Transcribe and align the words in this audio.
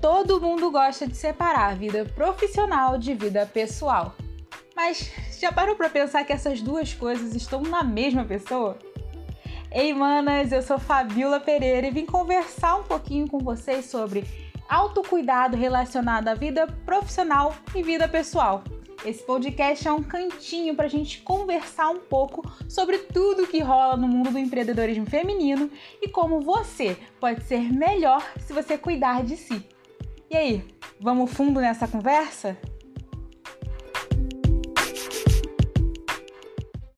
Todo 0.00 0.40
mundo 0.40 0.70
gosta 0.70 1.08
de 1.08 1.16
separar 1.16 1.72
a 1.72 1.74
vida 1.74 2.04
profissional 2.14 2.96
de 2.96 3.14
vida 3.14 3.44
pessoal. 3.46 4.14
Mas 4.76 5.10
já 5.40 5.50
parou 5.50 5.74
para 5.74 5.90
pensar 5.90 6.24
que 6.24 6.32
essas 6.32 6.62
duas 6.62 6.94
coisas 6.94 7.34
estão 7.34 7.62
na 7.62 7.82
mesma 7.82 8.24
pessoa? 8.24 8.78
Ei, 9.72 9.92
manas, 9.92 10.52
eu 10.52 10.62
sou 10.62 10.78
Fabiola 10.78 11.40
Pereira 11.40 11.88
e 11.88 11.90
vim 11.90 12.06
conversar 12.06 12.76
um 12.76 12.84
pouquinho 12.84 13.28
com 13.28 13.38
vocês 13.40 13.86
sobre 13.86 14.24
autocuidado 14.68 15.56
relacionado 15.56 16.28
à 16.28 16.34
vida 16.34 16.68
profissional 16.86 17.52
e 17.74 17.82
vida 17.82 18.06
pessoal. 18.06 18.62
Esse 19.04 19.24
podcast 19.24 19.88
é 19.88 19.92
um 19.92 20.02
cantinho 20.02 20.76
para 20.76 20.86
a 20.86 20.88
gente 20.90 21.22
conversar 21.22 21.90
um 21.90 21.98
pouco 21.98 22.48
sobre 22.68 22.98
tudo 22.98 23.48
que 23.48 23.58
rola 23.58 23.96
no 23.96 24.06
mundo 24.06 24.30
do 24.30 24.38
empreendedorismo 24.38 25.06
feminino 25.06 25.68
e 26.00 26.08
como 26.08 26.40
você 26.40 26.96
pode 27.18 27.42
ser 27.42 27.72
melhor 27.72 28.24
se 28.38 28.52
você 28.52 28.78
cuidar 28.78 29.24
de 29.24 29.36
si. 29.36 29.77
E 30.30 30.36
aí, 30.36 30.64
vamos 31.00 31.32
fundo 31.32 31.58
nessa 31.58 31.88
conversa? 31.88 32.58